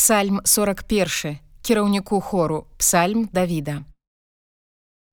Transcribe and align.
Псальм 0.00 0.40
41 0.44 1.38
кіраўніку 1.62 2.20
хору 2.20 2.64
псальм 2.78 3.28
Давіда. 3.32 3.84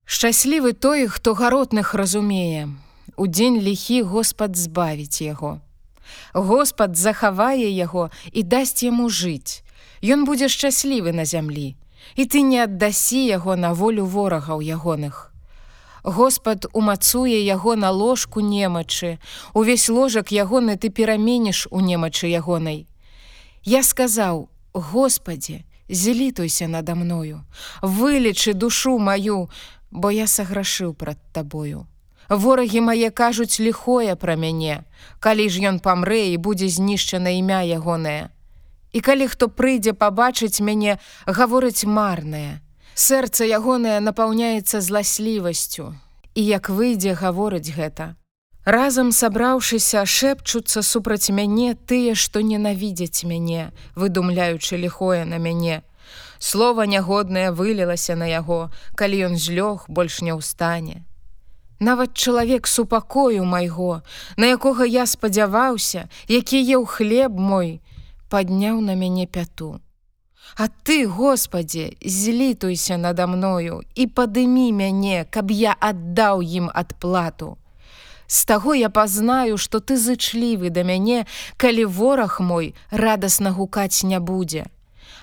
Шчаслівы 0.06 0.71
той, 0.71 1.08
хто 1.08 1.33
гаротных 1.33 1.94
разумее. 1.94 2.70
У 3.18 3.28
дзень 3.28 3.60
ліхі 3.60 4.02
Господ 4.02 4.56
збавіць 4.56 5.22
яго. 5.22 5.60
Господ 6.34 6.96
захавае 6.96 7.68
яго 7.68 8.12
і 8.32 8.44
дасць 8.44 8.88
яму 8.88 9.12
жыць. 9.12 9.60
Ён 10.00 10.23
будзе 10.23 10.48
шчаслівы 10.48 11.12
на 11.12 11.28
зямлі, 11.28 11.76
і 12.16 12.24
ты 12.24 12.40
не 12.40 12.64
аддасі 12.64 13.28
яго 13.28 13.60
на 13.60 13.76
волю 13.76 14.08
ворагаў 14.08 14.64
ягоных. 14.64 15.36
Господ 16.04 16.72
умацуе 16.72 17.44
яго 17.44 17.76
на 17.76 17.92
ложку 17.92 18.40
немачы, 18.40 19.20
Увесь 19.54 19.90
ложак 19.90 20.32
ягоны 20.32 20.80
ты 20.80 20.88
пераменіш 20.88 21.68
у 21.72 21.84
немачы 21.84 22.32
ягонай. 22.32 22.88
Я 23.68 23.84
сказаў: 23.84 24.48
Господі, 24.74 25.66
злітуйся 25.90 26.68
надо 26.68 26.96
мною, 26.96 27.44
вылечы 27.82 28.54
душу 28.54 29.00
маю, 29.00 29.50
бо 29.92 30.12
я 30.12 30.28
саграшыў 30.28 30.94
прад 30.94 31.18
табою. 31.32 31.88
Ворагі 32.30 32.81
мае 32.81 33.09
кажуць 33.09 33.59
ліхое 33.59 34.16
пра 34.16 34.35
мяне, 34.35 34.84
калі 35.20 35.48
ж 35.49 35.63
ён 35.72 35.80
памрэ 35.80 36.35
і 36.35 36.38
будзе 36.38 36.67
знішчана 36.67 37.31
імя 37.39 37.63
ягонае. 37.63 38.30
І 38.91 38.99
калі 38.99 39.27
хто 39.31 39.48
прыйдзе 39.48 39.94
пабачыць 39.94 40.59
мяне, 40.59 40.99
гаворыць 41.25 41.88
марнае. 41.88 42.59
Сэрца 42.94 43.47
ягонае 43.47 43.99
напаўняецца 44.03 44.81
зласлівасцю. 44.81 45.95
І 46.36 46.41
як 46.44 46.70
выйдзе 46.70 47.16
гаворыць 47.16 47.72
гэта. 47.72 48.16
Разам 48.67 49.13
сабраўшыся, 49.16 50.02
шэпчуцца 50.03 50.81
супраць 50.84 51.31
мяне 51.31 51.71
тыя, 51.88 52.16
што 52.20 52.41
ненавідзяць 52.44 53.23
мяне, 53.23 53.71
выдумляючы 53.95 54.75
ліхое 54.75 55.23
на 55.23 55.38
мяне. 55.39 55.84
Слова 56.38 56.84
нягоднае 56.84 57.52
вылілася 57.55 58.17
на 58.20 58.27
яго, 58.27 58.58
калі 59.00 59.22
ён 59.28 59.38
злёг 59.39 59.86
больш 59.88 60.19
не 60.19 60.36
ўстане. 60.36 61.08
Нават 61.80 62.11
чалавек 62.11 62.67
супакою 62.67 63.45
майго, 63.45 64.03
на 64.36 64.52
якога 64.52 64.84
я 64.84 65.06
спадзяваўся, 65.08 66.09
які 66.28 66.59
еў 66.59 66.84
хлеб 66.91 67.39
мой, 67.39 67.80
падняў 68.28 68.81
на 68.81 69.00
мяне 69.00 69.28
пяту. 69.28 69.80
А 70.59 70.67
ты, 70.67 71.08
Господі, 71.08 71.95
злітуйся 72.03 72.97
надо 72.97 73.31
мною 73.31 73.80
і 73.95 74.08
падымі 74.11 74.75
мяне, 74.75 75.23
каб 75.31 75.56
я 75.56 75.72
аддаў 75.80 76.44
ім 76.44 76.67
адплату. 76.73 77.56
З 78.28 78.45
таго 78.45 78.75
я 78.75 78.89
пазнаю, 78.89 79.58
што 79.58 79.80
ты 79.80 79.97
зычлівы 79.97 80.70
да 80.70 80.83
мяне, 80.83 81.25
калі 81.58 81.86
вораг 81.86 82.39
мой 82.39 82.75
радасна 82.92 83.52
гукаць 83.52 84.03
не 84.03 84.19
будзе. 84.19 84.67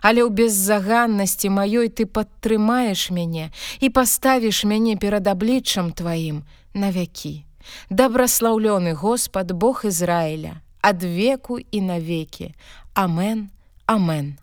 Але 0.01 0.25
ў 0.25 0.33
беззаганнасці 0.33 1.49
маёй 1.49 1.89
ты 1.89 2.05
падтрымаеш 2.09 3.09
мяне 3.13 3.53
і 3.81 3.89
паставіш 3.89 4.65
мяне 4.65 4.97
перад 4.97 5.29
абліччам 5.29 5.93
тваім 5.93 6.45
на 6.75 6.91
вякі. 6.91 7.45
Дабраслаўлёны 7.89 8.93
Господ 8.93 9.53
Бог 9.53 9.85
Ізраіля, 9.85 10.61
ад 10.81 11.05
веку 11.05 11.59
і 11.59 11.81
навекі. 11.81 12.53
Амен, 12.95 13.49
Амен. 13.87 14.37